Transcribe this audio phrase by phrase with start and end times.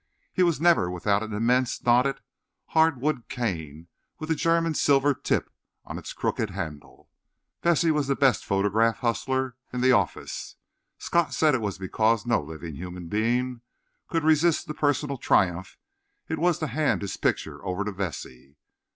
[0.33, 2.21] He was never without an immense, knotted,
[2.69, 5.51] hard wood cane with a German silver tip
[5.85, 7.11] on its crooked handle.
[7.61, 10.55] Vesey was the best photograph hustler in the office.
[10.97, 13.61] Scott said it was because no living human being
[14.07, 15.77] could resist the personal triumph
[16.27, 18.55] it was to hand his picture over to Vesey.